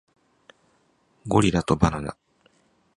[1.27, 2.17] ゴリラとバナナ